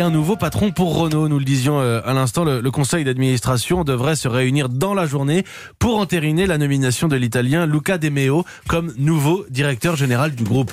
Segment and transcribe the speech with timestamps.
[0.00, 3.84] Et un nouveau patron pour Renault, nous le disions euh, à l'instant, le, conseil d'administration
[3.84, 5.44] devrait se réunir dans la journée
[5.78, 10.72] pour entériner la nomination de l'italien Luca De Meo comme nouveau directeur général du groupe.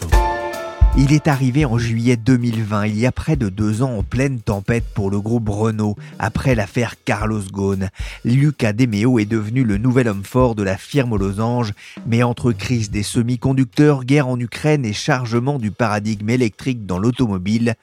[1.00, 4.39] Il est arrivé en juillet 2020, il y a près de deux ans en pleine
[4.39, 7.89] tempête pour le groupe Renault, après l'affaire Carlos Ghosn.
[8.23, 11.73] Luca De Meo est devenu le nouvel homme fort de la firme aux losanges,
[12.08, 17.75] mais entre crise des semi-conducteurs, guerre en Ukraine et chargement du paradigme électrique dans l'automobile,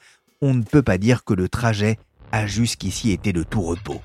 [0.45, 1.97] on ne peut pas dire que le trajet
[2.31, 4.03] a jusqu'ici été de tout repos.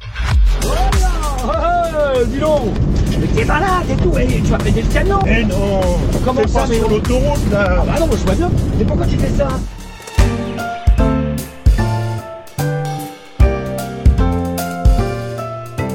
[0.64, 2.74] Oh, dis donc.
[3.20, 5.82] Mais t'es malade et tout, et tu vas péter le canon Eh non.
[6.24, 7.80] Comment ça, pas mais- sur l'autoroute là.
[7.82, 8.50] Ah bah non, moi je vois bien.
[8.78, 9.50] Mais pourquoi tu fais ça?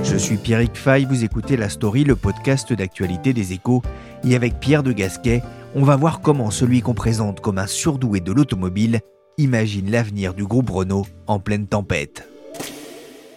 [0.03, 3.83] Je suis Pierrick Fay, vous écoutez La Story, le podcast d'actualité des échos.
[4.23, 5.43] Et avec Pierre de Gasquet,
[5.75, 9.01] on va voir comment celui qu'on présente comme un surdoué de l'automobile
[9.39, 12.29] imagine l'avenir du groupe Renault en pleine tempête.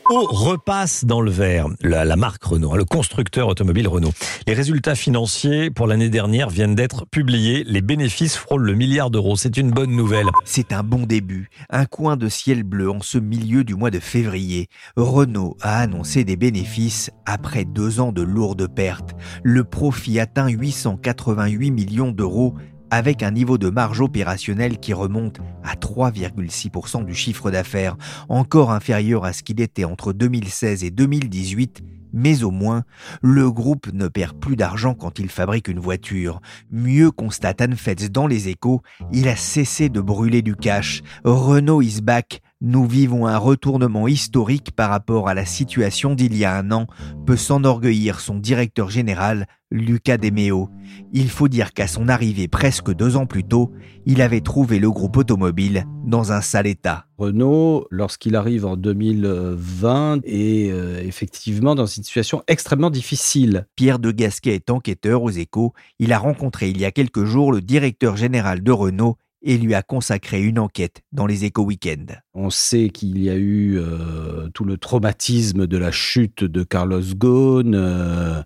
[0.10, 4.14] Renault repasse dans le vert, la, la marque Renault, hein, le constructeur automobile Renault.
[4.48, 7.66] Les résultats financiers pour l'année dernière viennent d'être publiés.
[7.66, 9.36] Les bénéfices frôlent le milliard d'euros.
[9.36, 10.28] C'est une bonne nouvelle.
[10.46, 14.00] C'est un bon début, un coin de ciel bleu en ce milieu du mois de
[14.00, 14.70] février.
[14.96, 19.14] Renault a annoncé des bénéfices après deux ans de lourdes pertes.
[19.44, 22.56] Le profit atteint 888 millions d'euros
[22.90, 27.98] avec un niveau de marge opérationnelle qui remonte à 3,6% du chiffre d'affaires,
[28.30, 31.84] encore inférieur à ce qu'il était entre 2016 et 2018,
[32.14, 32.84] mais au moins,
[33.22, 36.42] le groupe ne perd plus d'argent quand il fabrique une voiture.
[36.72, 38.82] Mieux constate Anne Fetz dans les échos,
[39.12, 41.02] il a cessé de brûler du cash.
[41.24, 42.42] Renault is back.
[42.60, 46.88] Nous vivons un retournement historique par rapport à la situation d'il y a un an,
[47.28, 50.72] peut s'enorgueillir son directeur général, Luca De Meo.
[51.14, 53.72] Il faut dire qu'à son arrivée presque deux ans plus tôt,
[54.08, 57.06] il avait trouvé le groupe automobile dans un sale état.
[57.20, 63.68] Renault, lorsqu'il arrive en 2020, est euh, effectivement dans une situation extrêmement difficile.
[63.76, 65.74] Pierre de Gasquet est enquêteur aux échos.
[66.00, 69.74] Il a rencontré il y a quelques jours le directeur général de Renault et lui
[69.74, 72.06] a consacré une enquête dans les échos week-end.
[72.34, 77.02] On sait qu'il y a eu euh, tout le traumatisme de la chute de Carlos
[77.16, 78.42] Ghosn, euh,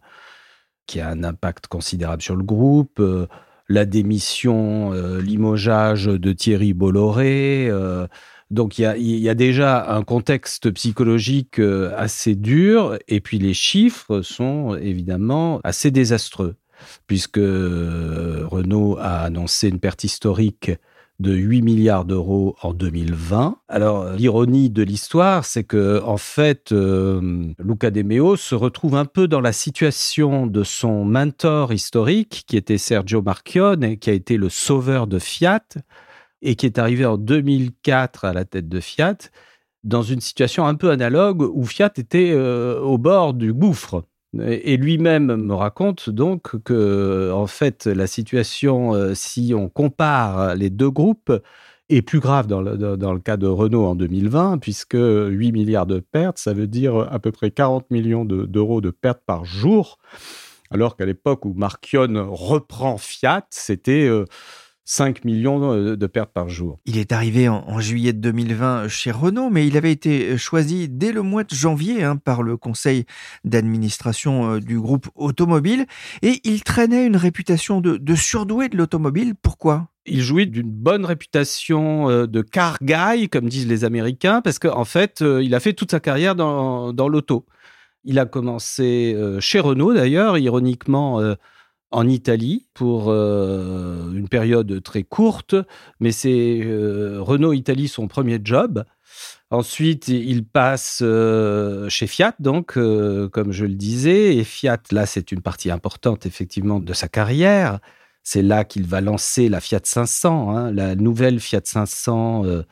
[0.87, 3.27] qui a un impact considérable sur le groupe, euh,
[3.69, 4.91] la démission,
[5.21, 7.71] limogeage de Thierry Bolloré.
[8.49, 11.57] donc il y, a, déjà un contexte psychologique
[11.95, 16.57] assez dur, et puis les chiffres sont évidemment assez désastreux,
[17.07, 20.71] puisque euh, Renault a annoncé une perte historique
[21.21, 23.57] de 8 milliards d'euros en 2020.
[23.67, 29.05] Alors, l'ironie de l'histoire, c'est que, en fait, euh, Luca De Meo se retrouve un
[29.05, 34.35] peu dans la situation de son mentor historique, qui était Sergio Marchionne, qui a été
[34.37, 35.67] le sauveur de Fiat,
[36.41, 39.17] et qui est arrivé en 2004 à la tête de Fiat,
[39.83, 44.05] dans une situation un peu analogue où Fiat était euh, au bord du gouffre.
[44.39, 50.69] Et lui-même me raconte donc que, en fait, la situation, euh, si on compare les
[50.69, 51.33] deux groupes,
[51.89, 55.85] est plus grave dans le, dans- le cas de Renault en 2020, puisque 8 milliards
[55.85, 59.43] de pertes, ça veut dire à peu près 40 millions de- d'euros de pertes par
[59.43, 59.97] jour,
[60.69, 64.23] alors qu'à l'époque où Marchionne reprend Fiat, c'était euh,
[64.91, 66.77] 5 millions de- de pertes par jour.
[66.85, 71.13] Il est arrivé en, en juillet 2020 chez Renault, mais il avait été choisi dès
[71.13, 73.05] le mois de janvier hein, par le conseil
[73.45, 75.85] d'administration euh, du groupe automobile
[76.23, 79.33] et il traînait une réputation de, de surdoué de l'automobile.
[79.41, 79.87] Pourquoi?
[80.05, 84.77] Il jouit d'une bonne réputation euh, de car guy, comme disent les Américains, parce qu'en
[84.77, 87.45] en fait, euh, il a fait toute sa carrière dans, dans l'auto.
[88.03, 91.35] Il a commencé euh, chez Renault, d'ailleurs, ironiquement, euh,
[91.91, 95.55] en Italie pour euh, une période très courte,
[95.99, 98.83] mais c'est euh, Renault Italie son premier job.
[99.49, 105.33] Ensuite, il passe euh, chez Fiat, donc, comme je le disais, et Fiat, là, c'est
[105.33, 107.79] une partie importante, effectivement, de sa carrière.
[108.23, 112.63] C'est là qu'il va lancer la Fiat 500, hein, la nouvelle Fiat 500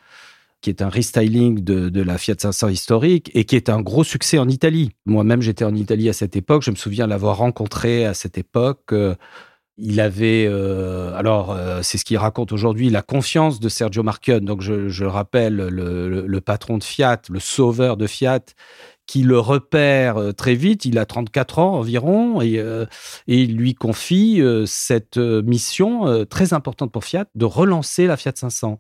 [0.62, 4.38] qui est un restyling de, la Fiat 500 historique et qui est un gros succès
[4.40, 4.92] en Italie.
[5.06, 6.64] Moi-même, j'étais en Italie à cette époque.
[6.64, 8.92] Je me souviens l'avoir rencontré à cette époque.
[8.92, 9.16] Euh,
[9.78, 14.44] il avait, euh, alors euh, c'est ce qu'il raconte aujourd'hui, la confiance de Sergio Marchionne.
[14.44, 18.42] Donc je, rappelle le, patron de Fiat, le sauveur de Fiat,
[19.08, 20.84] qui le repère très vite.
[20.84, 22.62] Il a 34 ans environ et
[23.28, 28.78] il lui confie cette mission très importante pour Fiat de relancer la Fiat 500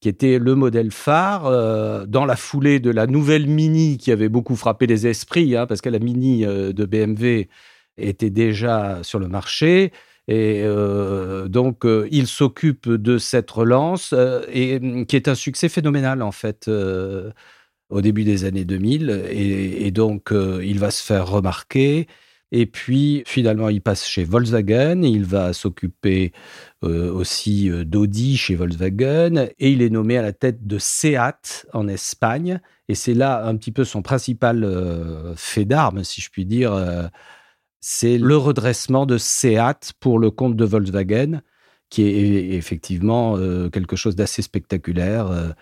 [0.00, 4.28] qui était le modèle phare euh, dans la foulée de la nouvelle Mini qui avait
[4.28, 7.48] beaucoup frappé les esprits, hein, parce que la Mini euh, de BMW
[7.96, 9.92] était déjà sur le marché.
[10.28, 16.32] Et euh, donc, il s'occupe de cette relance, mm, qui est un succès phénoménal, en
[16.32, 16.70] fait,
[17.88, 19.10] au début des années 2000.
[19.30, 22.06] Et, et donc, il va se faire remarquer.
[22.50, 25.02] Et puis, finalement, il passe chez Volkswagen.
[25.02, 26.32] Il va s'occuper
[26.82, 29.48] euh, aussi euh, d'Audi chez Volkswagen.
[29.58, 32.60] Et il est nommé à la tête de Seat en Espagne.
[32.88, 36.72] Et c'est là un petit peu son principal euh, fait d'armes, si je puis dire.
[37.80, 41.42] c'est le redressement de Seat pour le compte de Volkswagen,
[41.90, 43.36] qui est effectivement
[43.70, 45.54] quelque chose d'assez spectaculaire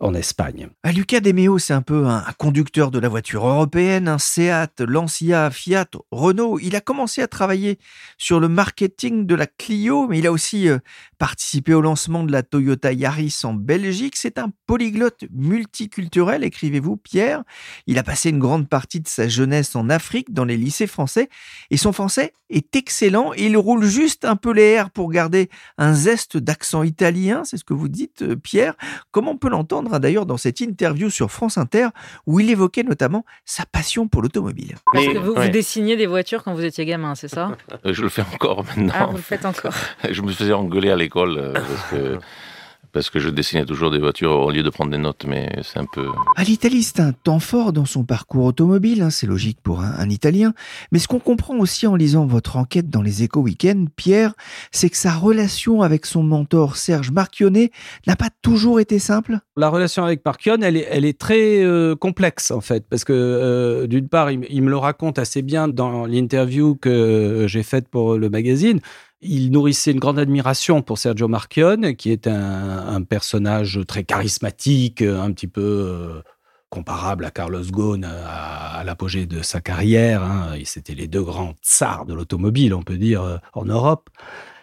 [0.00, 0.68] en Espagne.
[0.82, 5.50] Ah, Lucas Demeo, c'est un peu un, conducteur de la voiture européenne, un Seat, Lancia,
[5.50, 6.58] Fiat, Renault.
[6.58, 7.78] Il a commencé à travailler
[8.18, 10.78] sur le marketing de la Clio, mais il a aussi euh,
[11.18, 14.16] participé au lancement de la Toyota Yaris en Belgique.
[14.16, 17.44] C'est un polyglotte multiculturel, écrivez-vous, Pierre.
[17.86, 21.28] Il a passé une grande partie de sa jeunesse en Afrique, dans les lycées français,
[21.70, 23.32] et son français est excellent.
[23.34, 27.64] Il roule juste un peu les airs pour garder un zeste d'accent italien, c'est ce
[27.64, 28.74] que vous dites, euh, Pierre.
[29.12, 31.88] Comment on peut l'entendre d'ailleurs dans cette interview sur France Inter
[32.26, 34.76] où il évoquait notamment sa passion pour l'automobile.
[34.92, 37.56] Parce que vous, vous, dessiniez des voitures quand vous étiez gamin, c'est ça?
[37.84, 38.92] Je le fais encore maintenant.
[38.94, 39.74] Ah, vous le faites encore.
[40.10, 42.18] Je me faisais engueuler à l'école euh, parce que
[42.94, 45.80] parce que je dessinais toujours des voitures au lieu de prendre des notes, mais c'est
[45.80, 46.06] un peu...
[46.36, 50.08] À l'Italie, c'est un temps fort dans son parcours automobile, hein, c'est logique pour un,
[50.08, 50.54] Italien,
[50.92, 54.34] mais ce qu'on comprend aussi en lisant votre enquête dans les éco week Pierre,
[54.70, 57.72] c'est que sa relation avec son mentor Serge Marchionnet
[58.06, 59.38] n'a pas toujours été simple.
[59.56, 63.12] La relation avec Marchionne, elle est, elle est très euh, complexe en fait, parce que
[63.12, 67.88] euh, d'une part, il, il, me le raconte assez bien dans l'interview que j'ai faite
[67.88, 68.80] pour le magazine,
[69.24, 75.32] il nourrissait une grande admiration pour Sergio Marchionne, qui est un, personnage très charismatique, un
[75.32, 76.22] petit peu euh,
[76.70, 80.22] comparable à Carlos Ghosn à, l'apogée de sa carrière.
[80.22, 80.54] Hein.
[80.64, 84.10] C'était les deux grands tsars de l'automobile, on peut dire, euh, en Europe.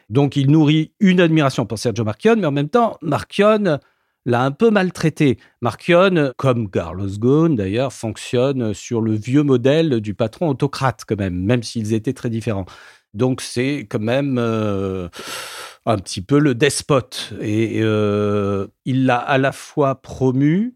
[0.10, 3.80] Donc il nourrit une admiration pour Sergio Marchionne, mais en même temps, Marchionne
[4.25, 5.38] l'a un peu maltraité.
[5.62, 11.36] Marchionne, comme Carlos Ghosn d'ailleurs, fonctionne sur le vieux modèle du patron autocrate quand même,
[11.36, 12.66] même s'ils étaient très différents.
[13.13, 15.10] Donc c'est quand même euh,
[15.86, 17.34] un petit peu le despote.
[17.42, 20.75] Et euh, il l'a à la fois promu,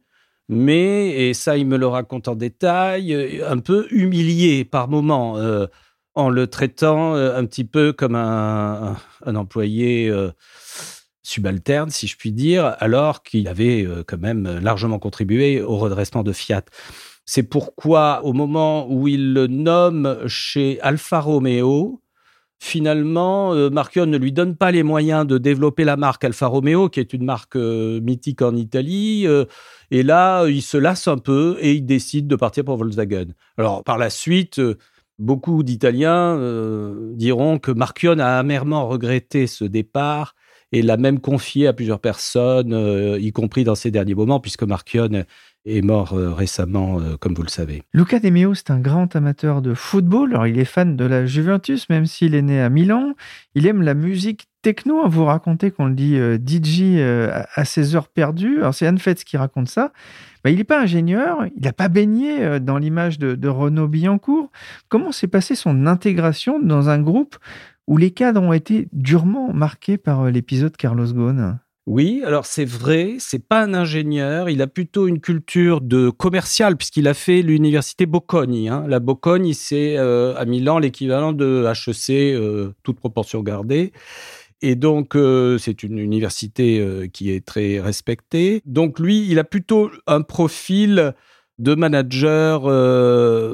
[0.50, 5.68] mais, et ça il me le raconte en détail, un peu humilié par moments, euh,
[6.14, 8.96] en le traitant un petit peu comme un,
[9.26, 10.10] un employé
[11.24, 16.32] subalterne, si je puis dire, alors qu'il avait quand même largement contribué au redressement de
[16.32, 16.64] Fiat.
[17.26, 22.02] C'est pourquoi, au moment où il le nomme chez Alfa Romeo,
[22.60, 27.00] finalement, euh, ne lui donne pas les moyens de développer la marque Alfa Romeo, qui
[27.00, 29.28] est une marque euh, mythique en Italie.
[29.28, 29.46] Euh,
[29.92, 33.28] et là, il se lasse un peu et il décide de partir pour Volkswagen.
[33.58, 34.78] Alors, par la suite, euh,
[35.20, 36.38] beaucoup d'Italiens
[37.14, 40.36] diront que Marchionne a amèrement regretté ce départ
[40.74, 45.24] et l'a même confié à plusieurs personnes, y compris dans ses derniers moments, puisque Marchionne
[45.66, 47.84] est mort euh, récemment, euh, comme vous le savez.
[47.94, 50.40] Luca De Meo, c'est un grand amateur de football.
[50.48, 53.14] Il est fan de la Juventus, même s'il est né à Milan.
[53.56, 55.08] Il aime la musique techno.
[55.08, 57.00] Vous racontez qu'on le dit euh, DJ
[57.56, 58.60] à ses heures perdues.
[58.72, 59.92] C'est Anne Fetz qui raconte ça.
[60.44, 64.52] Bah, il n'est pas ingénieur, il n'a pas baigné dans l'image de, de Renaud Billancourt.
[64.90, 67.38] Comment s'est passée son intégration dans un groupe
[67.88, 71.58] où les cadres ont été durement marqués par l'épisode Carlos Ghosn?
[71.88, 76.78] Oui, alors c'est vrai, c'est pas un ingénieur, il a plutôt une culture de commercial
[76.78, 78.70] puisqu'il a fait l'université Bocconi.
[78.70, 78.86] Hein.
[78.88, 83.94] La Bocconi, c'est euh, à Milan l'équivalent de HEC, euh, toute proportion gardée.
[84.64, 88.64] Et donc, euh, c'est une université qui est très respectée.
[88.66, 91.14] Donc, lui, il a plutôt un profil
[91.60, 92.64] de manager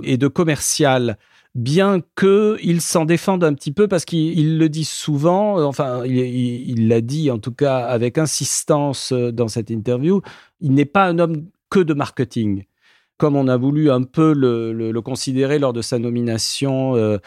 [0.04, 1.18] et de commercial.
[1.56, 6.88] Bien qu'il s'en défende un petit peu parce qu'il le dit souvent, euh, enfin il
[6.88, 10.22] l'a dit en tout cas avec insistance euh, dans cette interview,
[10.62, 12.64] il n'est pas un homme que de marketing.
[13.18, 17.18] Comme on a voulu un peu le, considérer lors de sa nomination euh,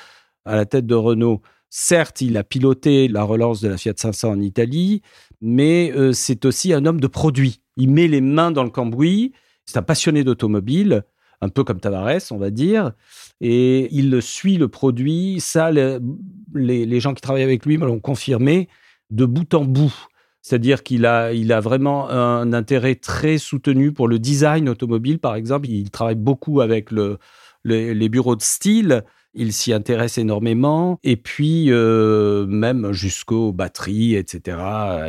[0.44, 1.40] à la tête de Renault.
[1.70, 5.02] Certes, il a piloté la relance de la Fiat 500 en Italie,
[5.40, 7.62] mais c'est aussi un homme de produit.
[7.76, 9.32] Il met les mains dans le cambouis.
[9.66, 11.04] C'est un passionné d'automobile,
[11.44, 12.92] un peu comme Tavares, on va dire
[13.40, 15.38] et il suit le produit.
[15.40, 18.68] Ça, les, gens qui travaillent avec lui me l'ont confirmé
[19.10, 19.94] de bout en bout.
[20.40, 25.34] C'est-à-dire qu'il a, il a vraiment un intérêt très soutenu pour le design automobile, par
[25.34, 25.68] exemple.
[25.68, 27.18] Il travaille beaucoup avec le,
[27.64, 30.98] les bureaux de style il s'y intéresse énormément.
[31.02, 34.58] Et puis, euh, même jusqu'aux batteries, etc.,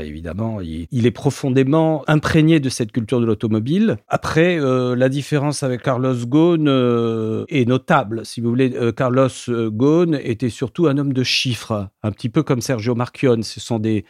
[0.03, 3.97] évidemment, il, est profondément imprégné de cette culture de l'automobile.
[4.07, 8.25] Après, euh, la différence avec Carlos Ghosn euh, est notable.
[8.25, 12.61] Si vous voulez, Carlos Ghosn était surtout un homme de chiffres, un petit peu comme
[12.61, 13.43] Sergio Marchionne.
[13.43, 14.05] Ce sont des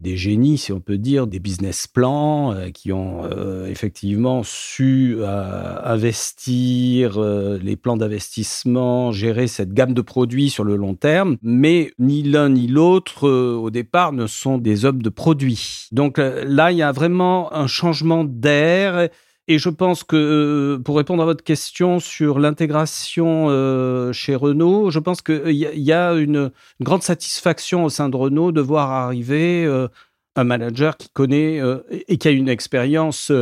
[0.00, 5.16] des génies, si on peut dire, des business plans euh, qui ont euh, effectivement su
[5.18, 11.36] euh, investir les plans d'investissement, gérer cette gamme de produits sur le long terme.
[11.42, 15.88] Mais ni l'un ni l'autre, au départ, ne sont des hommes de produits.
[15.92, 19.08] Donc là, il y a vraiment un changement d'air
[19.48, 24.90] et je pense que euh, pour répondre à votre question sur l'intégration euh, chez Renault,
[24.90, 26.50] je pense qu'il y, y, a une,
[26.80, 29.88] grande satisfaction au sein de Renault de voir arriver euh,
[30.36, 31.60] un manager qui connaît
[32.06, 33.32] et qui a une expérience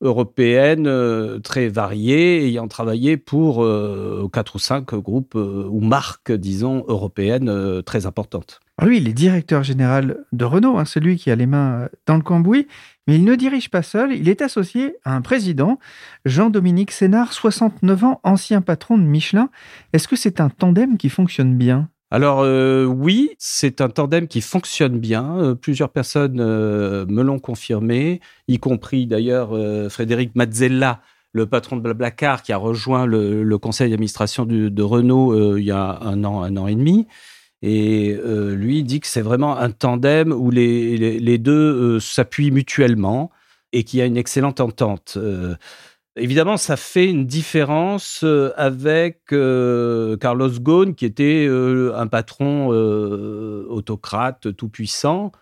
[0.00, 0.88] européenne
[1.42, 3.56] très variée, ayant travaillé pour
[4.32, 8.60] quatre ou cinq groupes ou marques, disons, européennes très importantes.
[8.78, 11.90] Alors lui, il est directeur général de Renault, hein, c'est lui qui a les mains
[12.06, 12.68] dans le cambouis.
[13.06, 15.78] Mais il ne dirige pas seul, il est associé à un président,
[16.24, 19.50] Jean-Dominique Sénard, 69 ans, ancien patron de Michelin.
[19.92, 21.90] Est-ce que c'est un tandem qui fonctionne bien?
[22.10, 25.36] Alors euh, oui, c'est un tandem qui fonctionne bien.
[25.36, 29.50] Euh, plusieurs personnes euh, me l'ont confirmé, y compris d'ailleurs
[29.90, 31.00] Frédéric Mazzella,
[31.32, 35.98] le patron de Blablacar, qui a rejoint le, conseil d'administration de Renault il y a
[36.02, 37.08] un an, un an et demi.
[37.66, 43.30] Et euh, lui dit que c'est vraiment un tandem où les, deux euh, s'appuient mutuellement
[43.72, 45.14] et qu'il y a une excellente entente.
[45.16, 45.54] Euh,
[46.14, 48.22] évidemment, ça fait une différence
[48.56, 55.32] avec Carlos Ghosn, qui était un patron autocrate tout-puissant.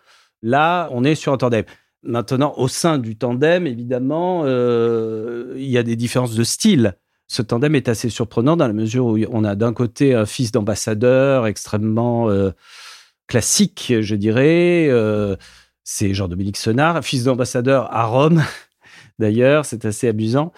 [0.43, 1.64] Là, on est sur un tandem.
[2.05, 6.95] Maintenant, au sein du tandem, évidemment, il y a des différences de style
[7.32, 10.52] ce tandem est assez surprenant dans la mesure où on a d'un côté un fils
[10.52, 12.50] d'ambassadeur extrêmement euh,
[13.26, 14.88] classique, je dirais.
[14.90, 15.36] Euh,
[15.82, 18.42] c'est Jean-Dominique Senard, fils d'ambassadeur à Rome,
[19.18, 20.52] d'ailleurs, c'est assez amusant.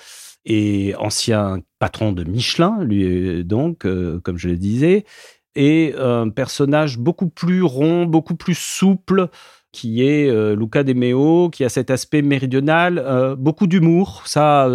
[0.46, 5.04] Et ancien patron de Michelin, lui, donc, euh, comme je le disais.
[5.54, 9.28] Et un personnage beaucoup plus rond, beaucoup plus souple,
[9.70, 14.22] qui est Luca De Meo, qui a cet aspect méridional, beaucoup d'humour.
[14.26, 14.68] Ça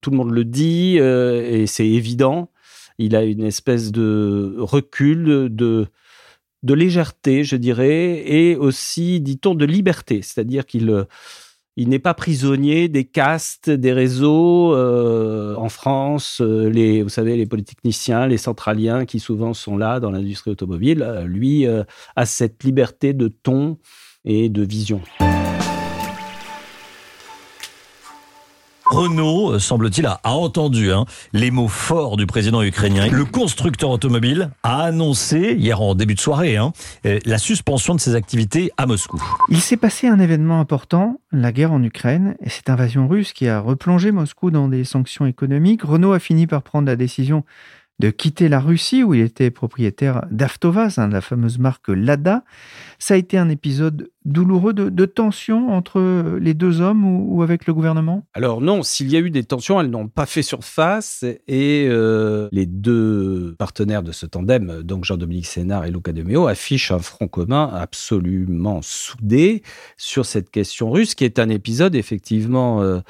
[0.00, 2.50] tout le monde le dit euh, et c'est évident.
[2.98, 5.86] Il a une espèce de recul, de,
[6.62, 10.20] de légèreté, je dirais, et aussi, dit-on, de liberté.
[10.22, 11.06] C'est-à-dire qu'il
[11.76, 16.40] il n'est pas prisonnier des castes, des réseaux euh, en France.
[16.42, 21.24] Euh, les, vous savez, les polytechniciens, les centraliens qui souvent sont là dans l'industrie automobile.
[21.24, 23.78] Lui a cette liberté de ton
[24.26, 25.00] et de vision.
[28.90, 33.06] Renault, euh, semble-t-il, a, entendu hein, les mots forts du président ukrainien.
[33.08, 36.72] Le constructeur automobile a annoncé, hier en début de soirée, hein,
[37.06, 39.22] euh, la suspension de ses activités à Moscou.
[39.48, 43.46] Il s'est passé un événement important, la guerre en Ukraine, et cette invasion russe qui
[43.46, 45.82] a replongé Moscou dans des sanctions économiques.
[45.82, 47.44] Renault a fini par prendre la décision
[48.00, 52.42] de quitter la Russie où il était propriétaire d'Avtovaz, hein, la fameuse marque Lada.
[52.98, 57.74] Ça a été un épisode douloureux de, tension entre les deux hommes ou, avec le
[57.74, 58.26] gouvernement?
[58.34, 62.48] Alors non, s'il y a eu des tensions, elles n'ont pas fait surface et euh,
[62.52, 66.98] les deux partenaires de ce tandem, donc Jean-Dominique Sénard et Luca De Meo, affichent un
[66.98, 69.62] front commun absolument soudé
[69.96, 73.00] sur cette question russe, qui est un épisode effectivement euh,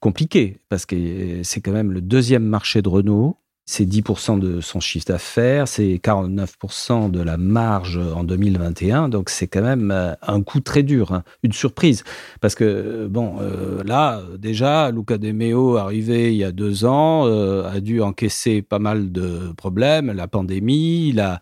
[0.00, 3.36] compliqué parce que c'est quand même le deuxième marché de Renault
[3.68, 9.10] c'est 10% de son chiffre d'affaires, c'est 49% de la marge en 2021.
[9.10, 11.22] Donc c'est quand même euh, un coup très dur, hein.
[11.42, 12.02] une surprise.
[12.40, 16.86] Parce que, euh, bon, euh, là, déjà, Luca De Meo, arrivé il y a deux
[16.86, 21.38] ans, a dû encaisser pas mal de problèmes, la pandémie, la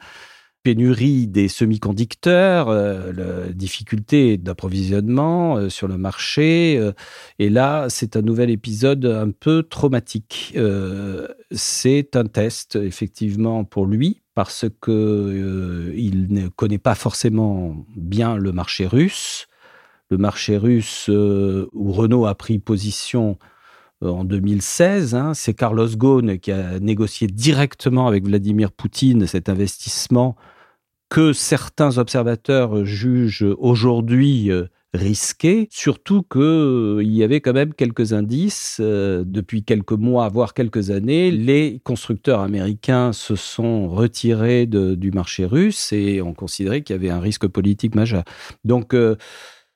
[0.67, 6.77] pénurie des semi-conducteurs, euh, la difficulté d'approvisionnement euh, sur le marché.
[6.77, 6.91] euh,
[7.39, 10.55] et là, c'est un nouvel épisode un peu traumatique.
[10.57, 18.37] Euh, c'est un test, effectivement, pour lui, parce que il ne connaît pas forcément bien
[18.37, 19.47] le marché russe.
[20.11, 23.39] Le marché russe où Renault a pris position
[24.01, 25.15] en 2016.
[25.15, 25.33] hein.
[25.35, 30.37] C'est Carlos Ghosn qui a négocié directement avec Vladimir Poutine cet investissement
[31.09, 38.13] que certains observateurs jugent aujourd'hui euh, risqué, surtout que euh, y avait quand même quelques
[38.13, 41.31] indices euh, depuis quelques mois, voire quelques années.
[41.31, 47.11] Les constructeurs américains se sont retirés du marché russe et ont considéré qu'il y avait
[47.11, 48.25] un risque politique majeur.
[48.65, 48.95] Donc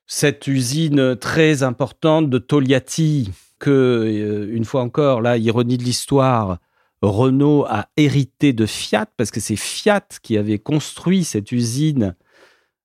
[0.07, 6.59] cette usine très importante de Togliatti, que, une fois encore, là, ironie de l'histoire,
[7.02, 12.14] Renault a hérité de Fiat, parce que c'est Fiat qui avait construit cette usine.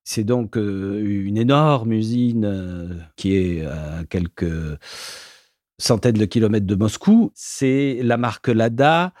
[0.04, 4.78] C'est donc euh, une énorme usine euh, qui est à quelques
[5.78, 7.32] centaines de kilomètres de Moscou.
[7.34, 9.12] C'est la marque Lada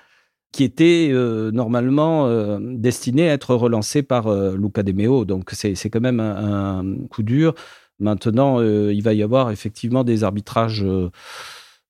[0.52, 5.26] qui était euh, normalement destinée à être relancée par euh, Luca De Meo.
[5.26, 7.54] Donc c'est quand même un, coup dur.
[7.98, 10.84] Maintenant, il va y avoir effectivement des arbitrages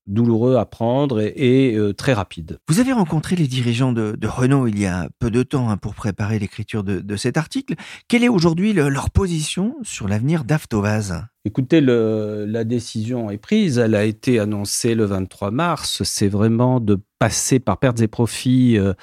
[0.07, 2.59] douloureux à prendre et, et, euh, très rapides.
[2.67, 5.77] Vous avez rencontré les dirigeants de, de Renault il y a peu de temps hein,
[5.77, 7.75] pour préparer l'écriture de, de cet article.
[8.07, 13.77] Quelle est aujourd'hui le- leur position sur l'avenir d'Avtovaz Écoutez, le- la décision est prise.
[13.77, 16.03] Elle a été annoncée le 23 mars.
[16.03, 18.93] C'est vraiment de passer par pertes et profits euh,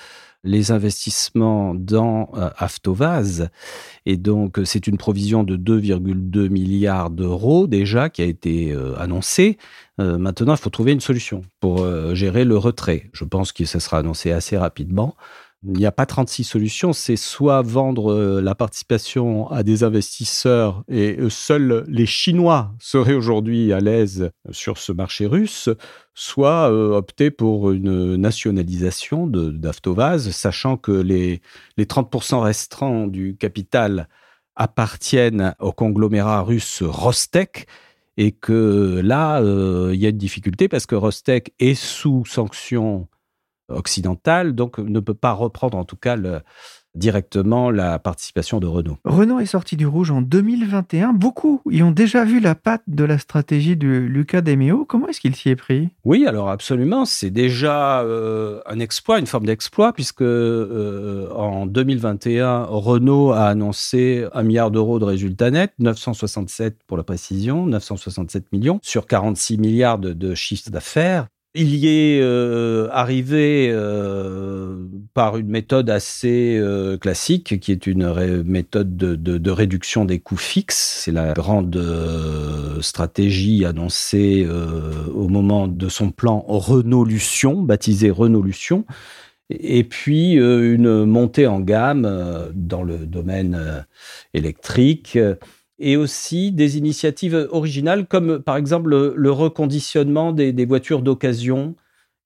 [0.44, 3.48] les investissements dans euh, Avtovaz.
[4.06, 8.94] Et donc, euh, c'est une provision de 2,2 milliards d'euros déjà qui a été euh,
[8.98, 9.58] annoncée.
[10.00, 13.10] Euh, maintenant, il faut trouver une solution pour gérer le retrait.
[13.12, 15.16] Je pense que ça sera annoncé assez rapidement.
[15.66, 20.84] Il n'y a pas 36 solutions, c'est soit vendre euh, la participation à des investisseurs
[20.88, 25.70] et euh, seuls les Chinois seraient aujourd'hui à l'aise sur ce marché russe,
[26.12, 31.40] soit euh, opter pour une nationalisation d'Avtovaz, sachant que les,
[31.78, 34.08] les 30% restants du capital
[34.56, 37.66] appartiennent au conglomérat russe Rostec
[38.16, 43.08] et que là, euh, il y a une difficulté parce que Rostec est sous sanction
[43.68, 46.40] occidentale, donc ne peut pas reprendre en tout cas le-
[46.94, 48.98] directement la participation de Renault.
[49.04, 51.12] Renault est sorti du rouge en 2021.
[51.12, 54.84] Beaucoup y ont déjà vu la patte de la stratégie de Luca De Meo.
[54.84, 55.88] Comment est-ce qu'il s'y est pris?
[56.04, 62.62] Oui, alors absolument, c'est déjà euh, un exploit, une forme d'exploit, puisque euh, en 2021,
[62.68, 68.78] Renault a annoncé un milliard d'euros de résultats nets, 967 pour la précision, 967 millions
[68.82, 71.26] sur 46 milliards de, de chiffre d'affaires.
[71.56, 78.42] Il y est euh, arrivé euh, par une méthode assez euh, classique, qui est une
[78.42, 81.02] méthode de, de- réduction des coûts fixes.
[81.04, 81.80] C'est la grande
[82.80, 84.48] stratégie annoncée
[85.14, 88.84] au moment de son plan Renault-Lution, baptisé Renault-Lution.
[89.48, 93.86] Et puis une montée en gamme dans le domaine
[94.32, 95.16] électrique.
[95.84, 101.76] Et aussi des initiatives originales comme par exemple le, reconditionnement des, voitures d'occasion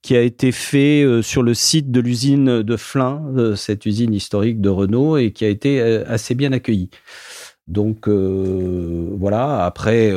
[0.00, 4.14] qui a été fait euh, sur le site de l'usine de Flins, euh, cette usine
[4.14, 6.88] historique de Renault, et qui a été euh, assez bien accueillie.
[7.66, 10.10] Donc voilà, après,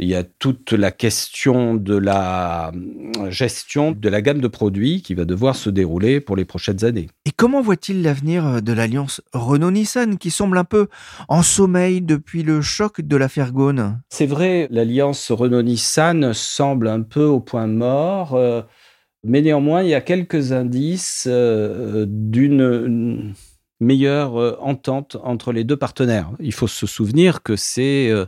[0.00, 5.02] il y a toute la question de la euh, gestion de la gamme de produits
[5.02, 7.08] qui va devoir se dérouler pour les prochaines années.
[7.26, 10.88] Et comment voit-il l'avenir de l'alliance Renault-Nissan qui semble un peu
[11.28, 14.00] en sommeil depuis le choc de l'affaire Ghosn?
[14.08, 18.62] C'est vrai, l'alliance Renault-Nissan semble un peu au point mort, euh,
[19.22, 23.34] mais néanmoins, il y a quelques indices euh, d'une
[23.80, 26.30] meilleure euh, entente entre les deux partenaires.
[26.38, 28.26] Il faut se souvenir que c'est euh,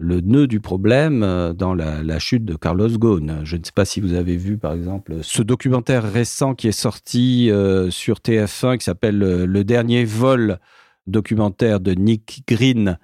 [0.00, 3.40] le nœud du problème euh, dans la, chute de Carlos Ghosn.
[3.44, 6.72] Je ne sais pas si vous avez vu, par exemple, ce documentaire récent qui est
[6.72, 10.58] sorti euh, sur TF1 qui s'appelle euh, Le dernier vol
[11.06, 12.98] documentaire de Nick Green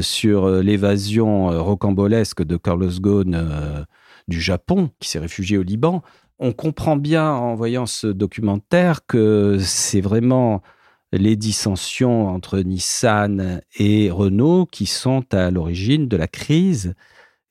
[0.00, 3.86] sur l'évasion rocambolesque de Carlos Ghosn
[4.26, 6.02] du Japon, qui s'est réfugié au Liban.
[6.38, 10.62] On comprend bien en voyant ce documentaire que c'est vraiment
[11.16, 16.94] les dissensions entre Nissan et Renault qui sont à l'origine de la crise.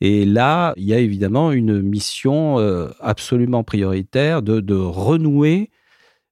[0.01, 5.69] Et là, il y a évidemment une mission euh, absolument prioritaire de, de renouer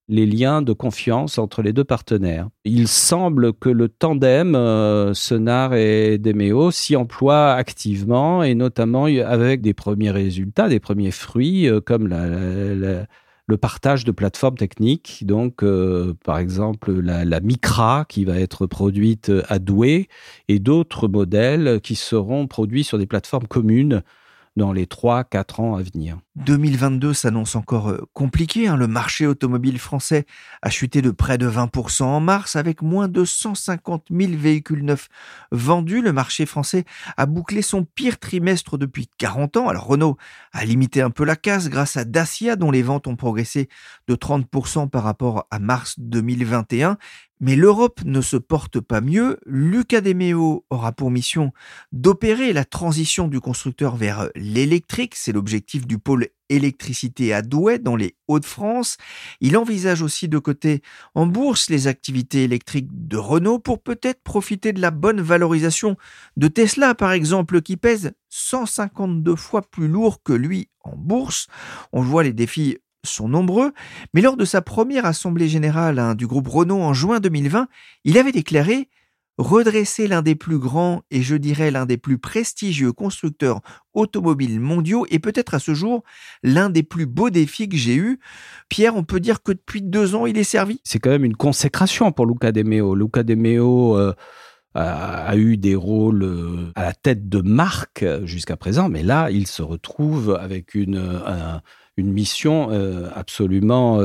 [0.10, 2.50] les liens de confiance entre les deux partenaires.
[2.66, 9.62] Il semble que le tandem euh, Sonar et Demeo s'y emploie activement et notamment avec
[9.62, 13.06] des premiers résultats, des premiers fruits, euh, comme la-
[13.52, 15.26] le partage de plateformes techniques.
[15.26, 20.08] Donc, euh, par exemple, la, la, Micra qui va être produite à Douai
[20.48, 24.04] et d'autres modèles qui seront produits sur des plateformes communes
[24.56, 26.18] dans les 3-4 ans à venir.
[26.46, 28.68] 2022 s'annonce encore euh, compliqué.
[28.68, 28.76] Hein.
[28.76, 30.26] Le marché automobile français
[30.62, 35.08] a chuté de près de 20% en mars avec moins de 150 000 véhicules neufs
[35.52, 36.02] vendus.
[36.02, 39.70] Le marché français a bouclé son pire trimestre depuis 40 ans.
[39.70, 40.18] Alors Renault
[40.52, 43.70] a limité un peu la casse grâce à Dacia dont les ventes ont progressé
[44.08, 46.98] de 30% par rapport à mars 2021.
[47.44, 49.40] Mais l'Europe ne se porte pas mieux.
[49.48, 51.52] Luca De Meo aura pour mission
[51.92, 55.16] d'opérer la transition du constructeur vers l'électrique.
[55.16, 58.98] C'est l'objectif du pôle électricité à Douai dans les Hauts-de-France.
[59.40, 60.82] Il envisage aussi de côté
[61.16, 65.96] en bourse les activités électriques de Renault pour peut-être profiter de la bonne valorisation
[66.38, 71.48] de Tesla par exemple qui pèse 152 fois plus lourd que lui en bourse.
[71.94, 73.74] On voit les défis sont nombreux,
[74.14, 77.68] mais lors de sa première assemblée générale hein, du groupe Renault en juin 2020,
[78.04, 78.90] il avait déclaré
[79.38, 83.62] redresser l'un des plus grands et je dirais l'un des plus prestigieux constructeurs
[83.94, 86.04] automobiles mondiaux et peut-être à ce jour
[86.44, 88.20] l'un des plus beaux défis que j'ai eu.
[88.70, 90.80] Pierre, on peut dire que depuis deux ans, il est servi?
[90.84, 92.96] C'est quand même une consécration pour Luca De Meo.
[92.96, 94.14] Luca De Meo euh,
[94.74, 99.48] a, eu des rôles euh, à la tête de marque jusqu'à présent, mais là, il
[99.48, 101.02] se retrouve avec une,
[101.98, 104.00] mission euh, absolument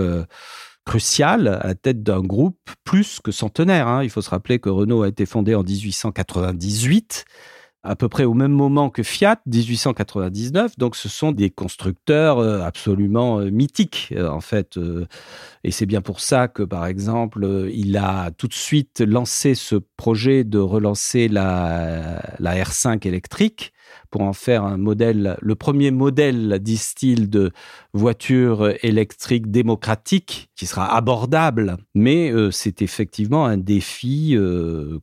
[0.87, 3.89] crucial à la tête d'un groupe plus que centenaire.
[3.89, 4.05] Hein.
[4.05, 7.27] Il faut se rappeler que Renault a été fondé en 1898
[7.87, 10.77] à peu près au même moment que Fiat, 1899.
[10.77, 14.79] Donc, ce sont des constructeurs euh, absolument euh, mythiques, euh, en fait.
[15.63, 19.77] Et c'est bien pour ça que, par exemple, il a tout de suite lancé ce
[19.97, 23.73] projet de relancer la, la R5 électrique
[24.11, 27.53] pour en faire un modèle, le premier modèle, disent-ils, de
[27.93, 31.77] voiture électrique démocratique qui sera abordable.
[31.95, 34.37] Mais c'est effectivement un défi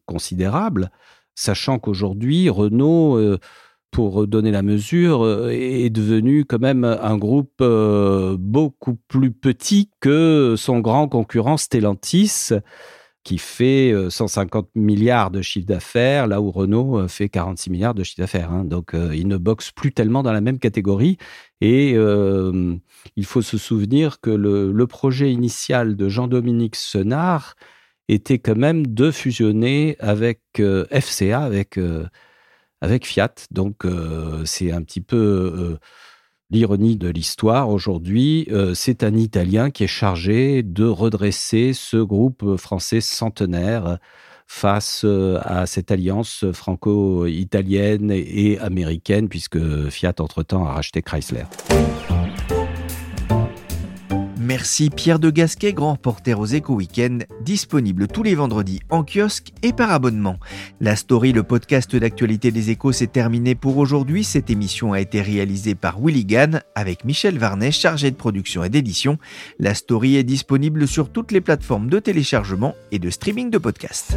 [0.06, 0.90] considérable
[1.36, 3.40] sachant qu'aujourd'hui, Renault, euh,
[3.92, 9.90] pour donner la mesure, euh, est devenu quand même un groupe euh, beaucoup plus petit
[10.00, 12.50] que son grand concurrent Stellantis,
[13.24, 18.20] qui fait 150 milliards de chiffre d'affaires, là où Renault fait 46 milliards de chiffre
[18.20, 18.52] d'affaires.
[18.52, 18.66] Hein.
[18.66, 21.18] Donc, il ne boxe plus tellement dans la même catégorie.
[21.62, 27.56] Et il faut se souvenir que le, projet initial de Jean-Dominique Senard
[28.10, 32.06] était quand même de fusionner avec euh, FCA, avec, euh,
[32.82, 33.34] avec Fiat.
[33.52, 35.78] Donc euh, c'est un petit peu
[36.54, 37.70] l'ironie de l'histoire.
[37.70, 43.98] Aujourd'hui, c'est un Italien qui est chargé de redresser ce groupe français centenaire
[44.46, 45.06] face
[45.42, 51.44] à cette alliance franco-italienne et américaine, puisque Fiat, entre-temps, a racheté Chrysler.
[54.56, 59.52] Merci Pierre de Gasquet, grand reporter aux Éco Weekend, disponible tous les vendredis en kiosque
[59.64, 60.38] et par abonnement.
[60.80, 64.24] La story, le podcast d'actualité des Échos, s'est terminé pour aujourd'hui.
[64.24, 68.70] Cette émission a été réalisée par Willy Gann avec Michel Varnet, chargé de production et
[68.70, 69.18] d'édition.
[69.58, 74.16] La story est disponible sur toutes les plateformes de téléchargement et de streaming de podcasts.